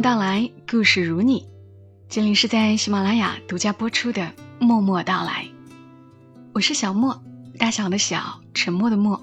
[0.00, 1.46] 到来，故事如你。
[2.08, 4.22] 这里是在喜马拉雅独家播出的
[4.58, 5.44] 《默默到来》，
[6.54, 7.22] 我是小莫，
[7.58, 9.20] 大小的小，沉默的默，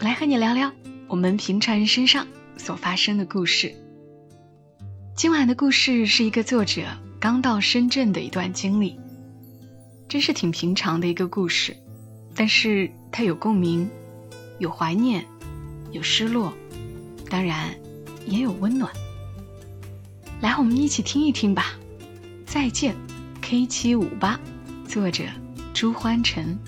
[0.00, 0.72] 来和你聊聊
[1.06, 2.26] 我们平常人身上
[2.56, 3.76] 所发生的故事。
[5.14, 6.82] 今晚的故事是一个作者
[7.20, 8.98] 刚到深圳的一段经历，
[10.08, 11.76] 真是挺平常的一个故事，
[12.34, 13.88] 但是它有共鸣，
[14.58, 15.24] 有怀念，
[15.92, 16.52] 有失落，
[17.30, 17.72] 当然
[18.26, 18.90] 也有温暖。
[20.42, 21.72] 来，我们一起听一听吧。
[22.44, 22.94] 再见
[23.40, 24.38] ，K 七五八，
[24.86, 25.24] 作者
[25.72, 26.58] 朱欢晨。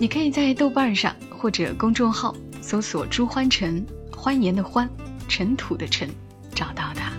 [0.00, 4.90] 你可以在豆瓣上或者公众号搜索“朱欢晨”，欢颜的欢，
[5.28, 6.10] 尘土的尘，
[6.52, 7.12] 找到他。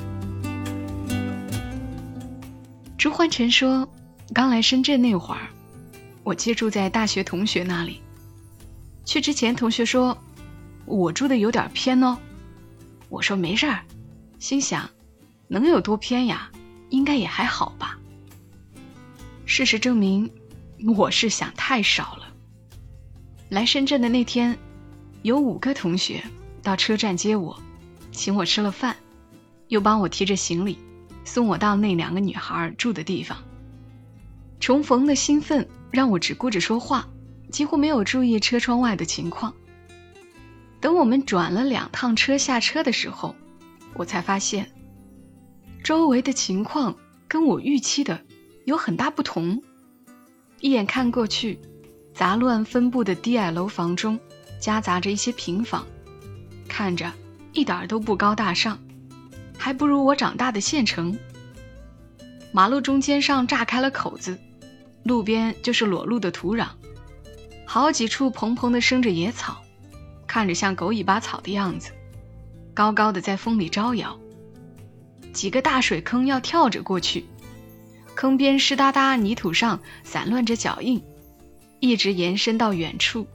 [2.97, 3.87] 朱欢晨说
[4.33, 5.47] ：“刚来深圳那会儿，
[6.23, 8.01] 我借住在大学同学那里。
[9.05, 10.17] 去之前，同学说
[10.85, 12.17] 我住的有点偏哦。
[13.07, 13.79] 我说没事儿，
[14.37, 14.89] 心想。”
[15.51, 16.49] 能有多偏呀？
[16.91, 17.99] 应该也还好吧。
[19.45, 20.31] 事实证明，
[20.95, 22.33] 我是想太少了。
[23.49, 24.57] 来深圳的那天，
[25.23, 26.23] 有五个同学
[26.63, 27.61] 到车站接我，
[28.13, 28.95] 请我吃了饭，
[29.67, 30.77] 又帮我提着行李，
[31.25, 33.37] 送我到那两个女孩住的地方。
[34.61, 37.09] 重逢的兴奋让我只顾着说话，
[37.51, 39.53] 几乎没有注意车窗外的情况。
[40.79, 43.35] 等我们转了两趟车下车的时候，
[43.95, 44.71] 我才发现。
[45.83, 46.95] 周围的情况
[47.27, 48.21] 跟我预期的
[48.65, 49.61] 有很大不同。
[50.59, 51.59] 一眼看过去，
[52.13, 54.19] 杂乱分布的低矮楼房中
[54.59, 55.87] 夹杂着一些平房，
[56.67, 57.11] 看着
[57.51, 58.79] 一点都不高大上，
[59.57, 61.17] 还不如我长大的县城。
[62.51, 64.37] 马路中间上炸开了口子，
[65.03, 66.67] 路边就是裸露的土壤，
[67.65, 69.63] 好几处蓬蓬的生着野草，
[70.27, 71.91] 看着像狗尾巴草的样子，
[72.75, 74.19] 高高的在风里招摇。
[75.33, 77.25] 几个大水坑要跳着过去，
[78.15, 81.01] 坑边湿哒哒泥土上散乱着脚印，
[81.79, 83.27] 一直延伸到远处。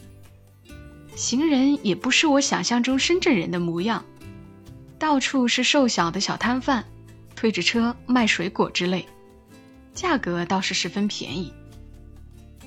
[1.14, 4.04] 行人也不是我想象中深圳人的模样，
[4.98, 6.84] 到处是瘦小的小摊贩，
[7.34, 9.06] 推着车卖水果之类，
[9.94, 11.52] 价格倒是十分便宜。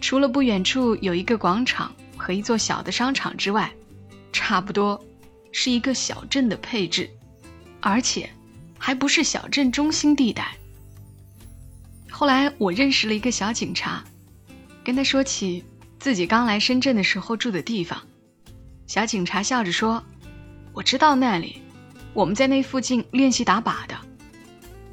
[0.01, 3.71] 除了不远处有一个广场和一座小的商场之外，
[4.33, 4.99] 差不多
[5.51, 7.09] 是一个小镇的配置，
[7.81, 8.29] 而且。
[8.79, 10.55] 还不是小镇中心地带。
[12.09, 14.03] 后来我认识了一个小警察，
[14.83, 15.63] 跟他说起
[15.99, 18.01] 自己刚来深圳的时候住的地方，
[18.87, 20.03] 小警察笑着说
[20.73, 21.61] ：“我知道那里，
[22.13, 23.95] 我们在那附近练习打靶的。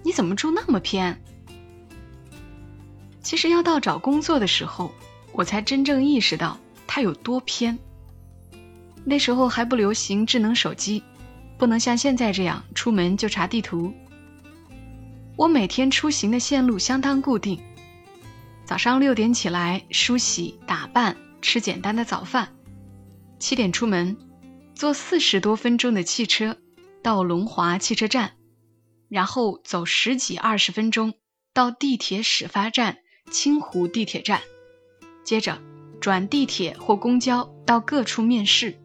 [0.03, 1.21] 你怎么住那么偏？”
[3.23, 4.93] 其实要到找工作的时候，
[5.33, 7.77] 我才真正意识到它有多偏。
[9.05, 11.03] 那时候还不流行智能手机。
[11.59, 13.93] 不能像现在这样出门就查地图。
[15.37, 17.61] 我每天出行的线路相当固定：
[18.65, 22.47] 早上六点起来梳洗打扮，吃简单的早饭；
[23.39, 24.17] 七点出门，
[24.75, 26.57] 坐四十多分钟的汽车
[27.03, 28.33] 到龙华汽车站，
[29.09, 31.15] 然后走十几二十分钟
[31.53, 32.99] 到地铁始发站
[33.31, 34.41] 清湖地铁站，
[35.23, 35.59] 接着
[36.01, 38.79] 转地铁或公交到各处面试。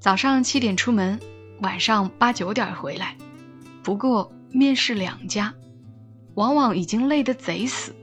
[0.00, 1.18] 早上七点出门，
[1.60, 3.16] 晚上八九点回来。
[3.82, 5.52] 不过面试两家，
[6.34, 7.94] 往往已经累得贼死。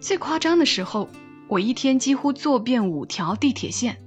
[0.00, 1.10] 最夸张的时候，
[1.46, 3.98] 我一天几乎坐遍五条地铁线。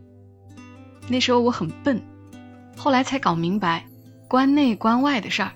[1.08, 2.02] 那时候我很笨，
[2.76, 3.86] 后来才搞明白
[4.28, 5.52] 关内关外的事儿，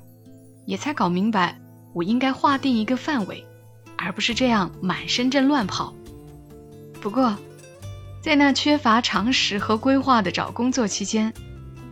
[0.66, 1.60] 也才搞明白
[1.94, 3.44] 我应该划定一个范围，
[3.98, 5.96] 而不是这样满深圳乱跑。
[7.02, 7.36] 不过。
[8.28, 11.34] 在那缺乏常识和规划的找工作期间，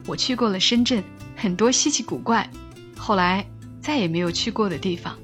[0.05, 1.01] 我去过了深圳
[1.33, 2.49] 很多稀奇古怪，
[2.97, 3.47] 后来
[3.79, 5.17] 再也没有去过的地方。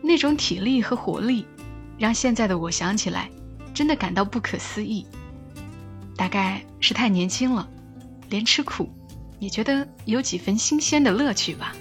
[0.00, 1.44] 那种体力和活力，
[1.98, 3.28] 让现在的我想起来，
[3.74, 5.04] 真的感到不可思议。
[6.14, 7.68] 大概是太年轻了，
[8.30, 8.88] 连吃苦
[9.40, 11.74] 也觉得有几分新鲜的乐趣吧。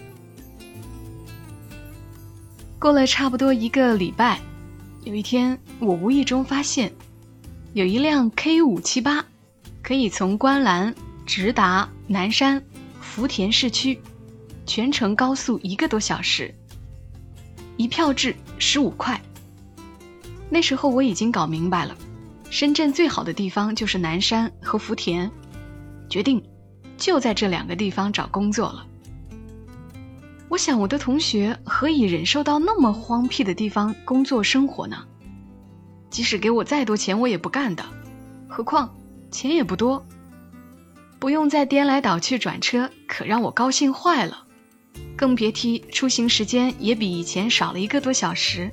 [2.80, 4.40] 过了差不多一个礼拜，
[5.04, 6.92] 有一天我无意中发现。
[7.74, 9.26] 有一辆 K 五七八，
[9.82, 10.94] 可以从观澜
[11.26, 12.64] 直达南山
[13.02, 14.00] 福田市区，
[14.68, 16.54] 全程高速一个多小时，
[17.76, 19.20] 一票制十五块。
[20.52, 21.98] 那时候我已经搞明白了，
[22.52, 25.32] 深圳最好的地方就是南山和福田，
[26.08, 26.44] 决定
[26.96, 28.86] 就在这两个地方找工作了。
[30.48, 35.08] 我想我的同学何以忍受到那么荒僻的地方工作生活呢？
[36.14, 37.84] 即使给我再多钱，我也不干的。
[38.48, 38.96] 何况
[39.32, 40.06] 钱也不多，
[41.18, 44.44] 不用再颠来倒去转车，可让我高兴坏了。
[45.18, 48.70] 更别提出行时间也比以前少了一个多小时。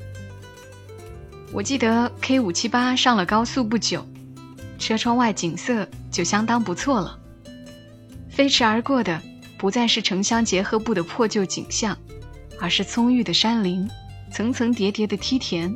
[1.50, 4.06] 我记得 K 五七八上了高速不久，
[4.78, 7.18] 车窗外景色就相当不错了。
[8.28, 9.18] 飞驰而过的
[9.56, 11.96] 不再是城乡结合部的破旧景象，
[12.60, 13.88] 而是葱郁的山林、
[14.30, 15.74] 层层叠叠的梯田，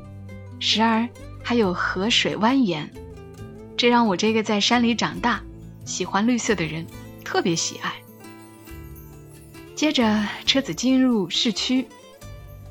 [0.61, 1.09] 时而
[1.45, 2.89] 还有河水蜿蜒。
[3.77, 5.43] 这让我这个在山里长大、
[5.85, 6.87] 喜欢绿色的人
[7.25, 7.93] 特别喜爱。
[9.77, 11.87] 接着，车子进入市区，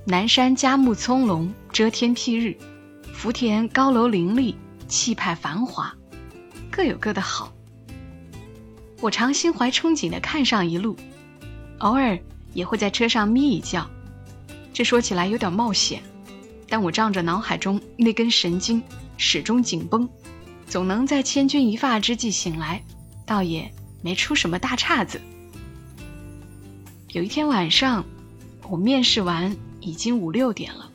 [0.06, 2.56] 南山佳木葱茏，遮天蔽日；
[3.14, 4.56] 福田高楼林立，
[4.88, 5.94] 气派繁华，
[6.72, 7.54] 各有各的好。
[9.02, 10.96] 我常心怀憧憬地看上一路，
[11.80, 12.18] 偶尔
[12.54, 13.86] 也会在车上眯一觉。
[14.72, 16.02] 这说起来有点冒险，
[16.74, 18.82] 但我仗着脑海中那根神经
[19.16, 20.10] 始终紧绷，
[20.66, 22.84] 总能在千钧一发之际醒来，
[23.28, 23.72] 倒也
[24.02, 25.22] 没出什么大岔子。
[27.10, 28.04] 有一天晚上，
[28.68, 30.90] 我面试完已经五六点了，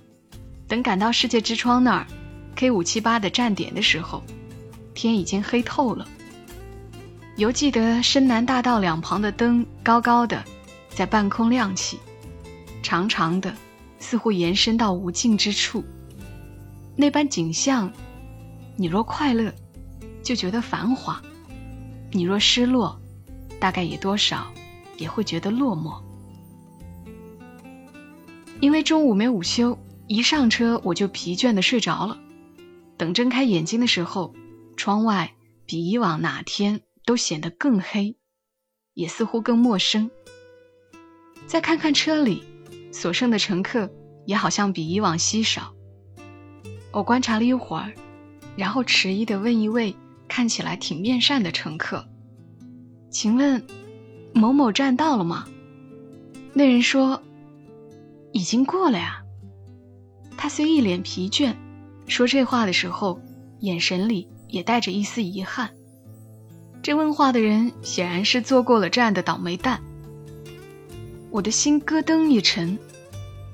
[0.66, 2.08] 等赶到世界之窗那儿
[2.56, 4.24] ，K 五七八的站点的时候，
[4.94, 6.08] 天已经黑透了。
[7.36, 10.42] 犹记得深南大道两旁的灯高高的，
[10.88, 12.00] 在半空亮起，
[12.82, 13.54] 长长的，
[13.98, 15.84] 似乎延伸到无尽之处。
[16.96, 17.92] 那般景象，
[18.76, 19.52] 你若快乐，
[20.22, 21.22] 就觉得繁华；
[22.10, 23.00] 你若失落，
[23.60, 24.46] 大概也多少
[24.96, 26.02] 也会觉得落寞。
[28.60, 32.18] 因为中午没午休，一上车我就疲倦的睡着了。
[32.96, 34.34] 等睁开眼睛的时候，
[34.76, 35.34] 窗外
[35.66, 36.82] 比以往哪天。
[37.08, 38.18] 都显得更黑，
[38.92, 40.10] 也似乎更陌生。
[41.46, 42.44] 再看看车里，
[42.90, 43.90] 所剩的乘客
[44.26, 45.74] 也好像比以往稀少。
[46.90, 47.92] 我观察了一会儿，
[48.56, 49.94] 然后迟疑地问一位
[50.26, 52.06] 看起来挺面善的乘客
[53.10, 53.64] ：“请问，
[54.32, 55.46] 某某站到了吗？”
[56.54, 57.22] 那人说
[58.32, 59.22] ：“已经过了呀。”
[60.36, 61.54] 他虽一脸疲倦，
[62.06, 63.20] 说这话的时候，
[63.60, 65.70] 眼神里也带着一丝遗憾。
[66.82, 69.82] 这问话的人显然是坐过了站的倒霉蛋。
[71.30, 72.78] 我的心咯噔一沉，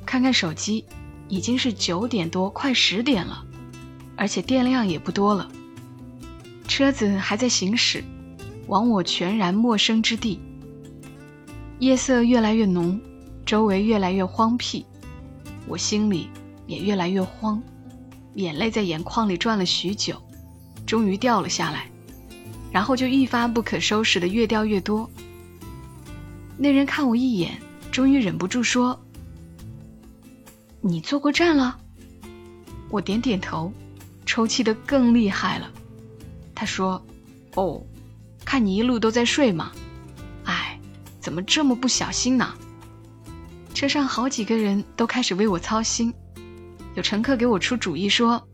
[0.06, 0.84] 看看手机，
[1.28, 3.44] 已经是九点多，快十点了，
[4.16, 5.50] 而且电量也不多了。
[6.68, 8.02] 车子还在行驶，
[8.68, 10.40] 往我全然陌生之地。
[11.80, 13.00] 夜色越来越浓，
[13.44, 14.86] 周围越来越荒僻，
[15.66, 16.28] 我心里
[16.66, 17.60] 也越来越慌，
[18.34, 20.16] 眼泪在眼眶里转了许久，
[20.86, 21.90] 终于掉了下来。
[22.70, 25.10] 然后就一发不可收拾的越掉越多。
[26.56, 27.60] 那人看我一眼，
[27.94, 29.00] 终于忍不住说
[30.82, 31.78] ：“你坐过站了？”
[32.90, 33.72] 我点点头，
[34.26, 35.70] 抽泣的更厉害了。
[36.56, 37.00] 他说
[37.54, 37.80] ：“哦，
[38.44, 39.70] 看你一路都在睡嘛。
[40.42, 40.76] 哎，
[41.20, 42.52] 怎么这么不小心呢？”
[43.72, 46.12] 车上好几个人都开始为我操心，
[46.96, 48.44] 有乘客给我出主意说：“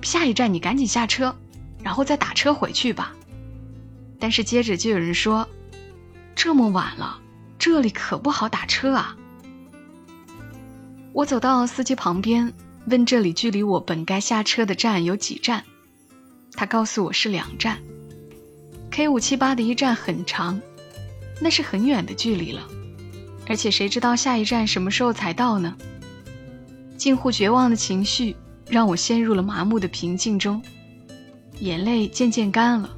[0.00, 1.36] 下一站你赶紧下车，
[1.82, 3.14] 然后再打车回去吧。”
[4.18, 5.46] 但是接着就有人说
[6.34, 7.20] ：“这么晚了，
[7.64, 9.16] 这里可不好打车啊。”
[11.14, 12.52] 我走到司机旁边，
[12.86, 15.62] 问这里距离我本该下车的站有几站。
[16.54, 17.78] 他告诉我是两站。
[18.90, 20.60] K 五七八的一站很长，
[21.40, 22.66] 那是很远的距离了，
[23.46, 25.76] 而且谁知道下一站什么时候才到呢？
[26.96, 28.34] 近乎绝望的情绪
[28.66, 30.60] 让我陷入了麻木的平静中，
[31.60, 32.90] 眼泪渐渐干了。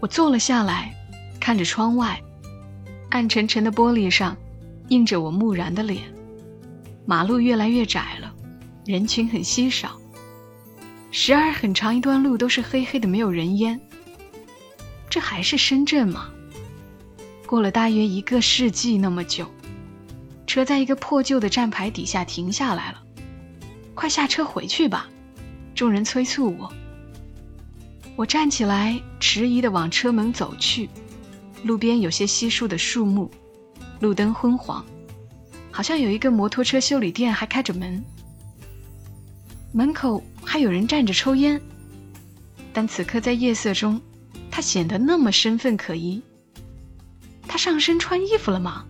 [0.00, 0.92] 我坐了下来，
[1.38, 2.20] 看着窗外，
[3.12, 4.34] 暗沉沉的玻璃上
[4.88, 6.02] 映着我木然的脸。
[7.04, 8.34] 马路越来越窄了，
[8.86, 10.00] 人群很稀少，
[11.10, 13.78] 时而很长一段路都是黑黑的，没有人烟。
[15.10, 16.30] 这还是深圳吗？
[17.46, 19.46] 过了大约一个世纪那么久，
[20.46, 23.02] 车在一个破旧的站牌底下停下来了。
[23.94, 25.06] 快下车回去吧！
[25.74, 26.72] 众人催促我。
[28.16, 30.88] 我站起来，迟疑地往车门走去。
[31.62, 33.30] 路边有些稀疏的树木，
[34.00, 34.84] 路灯昏黄，
[35.70, 38.02] 好像有一个摩托车修理店还开着门。
[39.72, 41.60] 门口还有人站着抽烟，
[42.72, 44.00] 但此刻在夜色中，
[44.50, 46.22] 他显得那么身份可疑。
[47.46, 48.84] 他上身穿衣服了吗？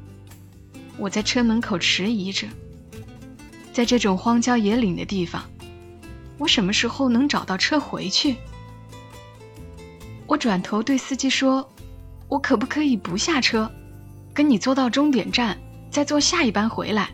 [0.98, 2.46] 我在车门口迟疑着，
[3.72, 5.42] 在这种荒郊野岭的地方，
[6.38, 8.36] 我什么时候能找到车回去？
[10.26, 11.68] 我转头对司机说
[12.32, 13.70] ：“我可不可以不下车，
[14.32, 15.58] 跟你坐到终点站，
[15.90, 17.10] 再坐下一班回来？”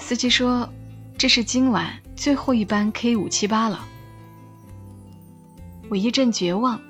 [0.00, 0.72] 司机说
[1.18, 3.86] ：“这是今晚最后一班 K 五七八了。”
[5.90, 6.80] 我一阵绝望，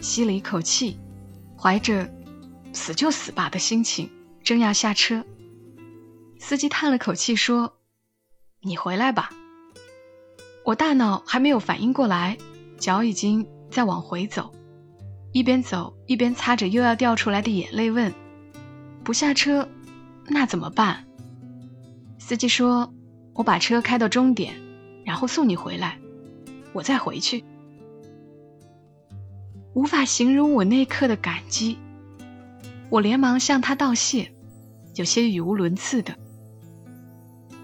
[0.00, 0.98] 吸了一口气，
[1.56, 2.12] 怀着
[2.74, 4.10] “死就死吧”的心情，
[4.42, 5.24] 正要下车，
[6.40, 7.74] 司机叹了口气说
[8.62, 9.30] ：“你回来吧。”
[10.66, 12.36] 我大脑还没有反应过来，
[12.80, 14.52] 脚已经在往回走，
[15.32, 18.12] 一边走一边擦着又要掉出来的眼泪，问
[19.02, 19.68] ：“不下车，
[20.28, 21.04] 那怎么办？”
[22.18, 22.92] 司机说
[23.34, 24.54] ：“我把车开到终点，
[25.04, 25.98] 然后送你回来，
[26.72, 27.44] 我再回去。”
[29.74, 31.78] 无法形容我那刻的感激，
[32.90, 34.30] 我连忙向他道谢，
[34.96, 36.14] 有些语无伦次的。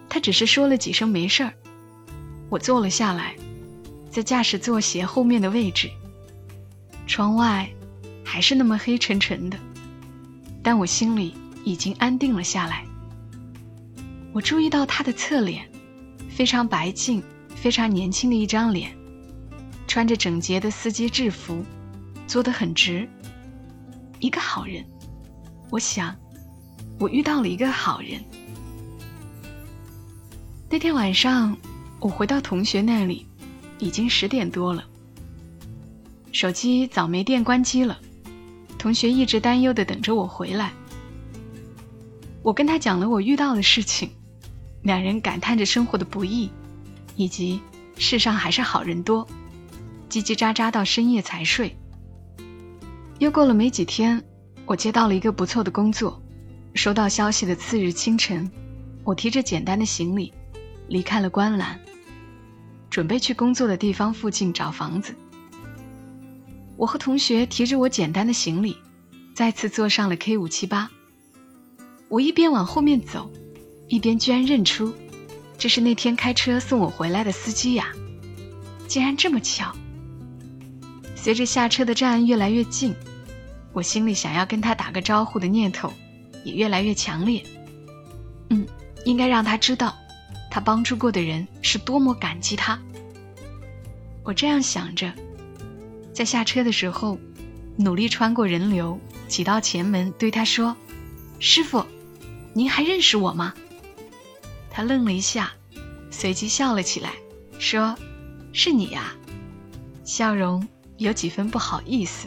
[0.09, 1.53] 他只是说了几声没事儿。
[2.49, 3.37] 我坐了下来，
[4.11, 5.91] 在驾驶座斜后面的位置。
[7.09, 7.69] 窗外
[8.23, 9.59] 还是那么黑沉沉的，
[10.63, 11.35] 但我心里
[11.65, 12.85] 已经安定了下来。
[14.33, 15.67] 我注意到他的侧脸，
[16.29, 17.23] 非常白净、
[17.57, 18.95] 非常年轻的一张脸，
[19.87, 21.65] 穿着整洁的司机制服。
[22.27, 23.09] 坐得很直，
[24.21, 24.85] 一个好人。
[25.71, 26.15] 我想，
[27.01, 28.23] 我遇到了一个好人。
[30.69, 31.57] 那天晚上，
[32.01, 33.27] 我回到同学那里，
[33.79, 34.85] 已经十点多了。
[36.31, 37.99] 手机早没电，关机了。
[38.79, 40.73] 同学一直担忧的等着我回来。
[42.43, 44.11] 我跟他讲了我遇到的事情，
[44.83, 46.51] 两人感叹着生活的不易，
[47.17, 47.61] 以及
[47.97, 49.27] 世上还是好人多，
[50.09, 51.77] 叽叽喳喳到深夜才睡。
[53.19, 54.23] 又过了没几天，
[54.65, 56.23] 我接到了一个不错的工作。
[56.75, 58.49] 收到消息的次日清晨，
[59.03, 60.33] 我提着简单的行李
[60.87, 61.81] 离开了观澜，
[62.89, 65.13] 准备去工作的地方附近找房子。
[66.79, 68.77] 我和同学提着我简单的行李，
[69.35, 70.89] 再次坐上了 K 五七八。
[72.09, 73.29] 我一边往后面走，
[73.89, 74.95] 一边居然认出，
[75.59, 77.89] 这是那天开车送我回来的司机呀！
[78.87, 79.75] 竟然这么巧。
[81.17, 82.95] 随着下车的站越来越近。
[83.73, 85.93] 我心里想要跟他打个招呼的念头
[86.43, 87.45] 也越来越强烈。
[88.51, 88.67] 嗯，
[89.05, 89.95] 应该让他知道，
[90.51, 92.79] 他帮助过的人是多么感激他。
[94.25, 95.13] 我这样想着，
[96.19, 97.17] 在下车的时候，
[97.77, 98.99] 努力穿过人流，
[99.29, 100.77] 挤到前门，对他说
[101.39, 101.87] ：“师傅，
[102.55, 103.55] 您还认识我吗？”
[104.69, 105.53] 他愣了一下，
[106.11, 107.13] 随即笑了起来，
[107.61, 107.97] 说
[108.53, 109.15] ：“是你呀。”
[110.03, 112.27] 笑容有几分不好意思。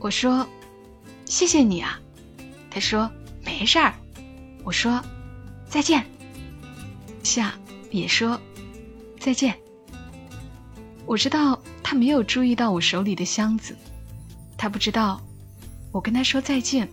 [0.00, 0.44] 我说
[1.24, 2.00] ：“谢谢你啊。”
[2.68, 3.08] 他说
[3.46, 3.94] ：“没事儿。”
[4.66, 5.00] 我说
[5.70, 6.04] ：“再见。”
[7.22, 7.54] 夏
[7.92, 8.40] 也说
[9.20, 9.56] ：“再见。”
[11.06, 13.76] 我知道他没有注意到我手里的箱子，
[14.58, 15.20] 他不知道
[15.92, 16.88] 我跟他说再见，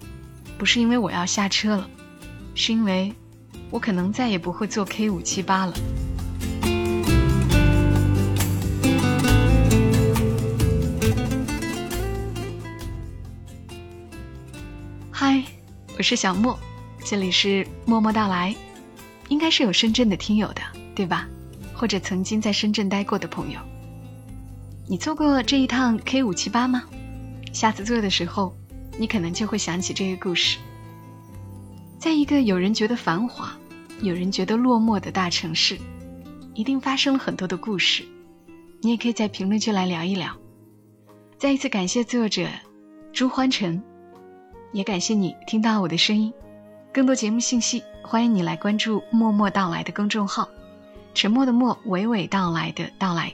[0.55, 1.89] 不是因为我要下车了，
[2.53, 3.11] 是因为
[3.71, 5.73] 我可能再也不会坐 K 五七八了。
[15.09, 15.43] 嗨
[15.97, 16.55] 我是小莫，
[17.03, 18.55] 这里是默默到来，
[19.29, 20.61] 应该是有深圳的听友的，
[20.93, 21.27] 对吧？
[21.73, 23.59] 或者曾经在深圳待过的朋友，
[24.93, 26.83] 你坐过这一趟 K 五七八吗？
[27.51, 28.55] 下次坐的时候，
[28.95, 30.59] 你可能就会想起这个故事。
[31.97, 33.57] 在一个有人觉得繁华、
[34.03, 35.79] 有人觉得落寞的大城市，
[36.53, 38.05] 一定发生了很多的故事。
[38.81, 40.37] 你也可以在评论区来聊一聊。
[41.39, 42.47] 再一次感谢作者
[43.11, 43.81] 朱欢成。
[44.73, 46.31] 也感谢你听到我的声音，
[46.93, 50.47] 更多节目信息，欢迎你来关注“默默到来”的公众号，
[51.15, 53.33] 沉默的默，娓娓道来的到来，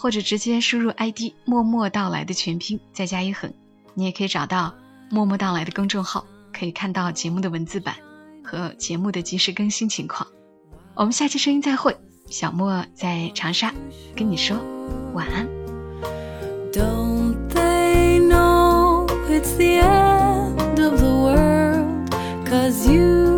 [0.00, 3.52] 或者直接输入 ID“ 默默到来”的全拼，再加一横，
[3.92, 4.74] 你也可以找到
[5.12, 7.96] “默默到来”的公众号，可以看到节目的文字版
[8.42, 10.26] 和节目的及时更新情况。
[10.94, 11.94] 我们下期声音再会，
[12.30, 13.74] 小莫在长沙
[14.16, 14.56] 跟你说
[15.12, 15.46] 晚安。
[16.72, 20.30] Don't they know it's the end?
[20.80, 22.10] of the world?
[22.46, 23.29] Cause you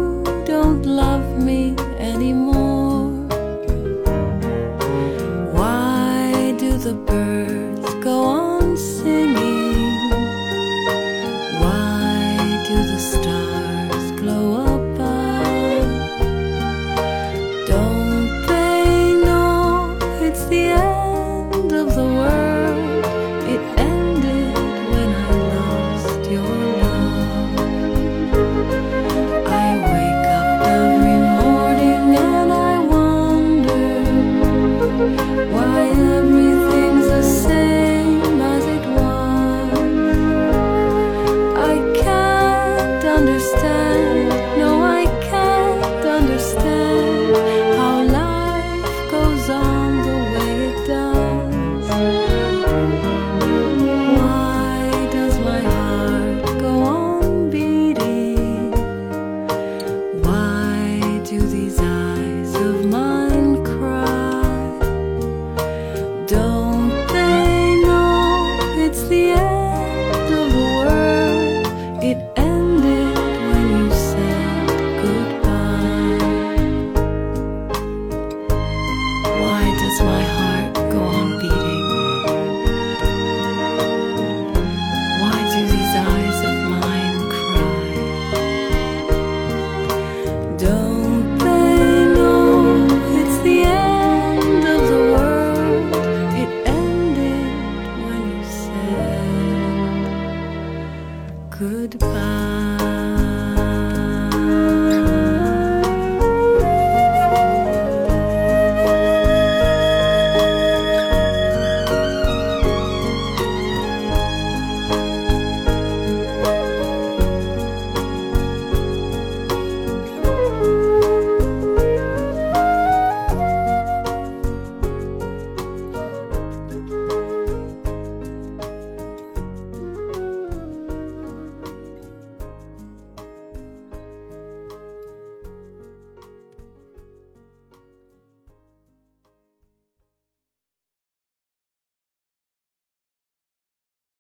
[21.75, 22.42] of the world.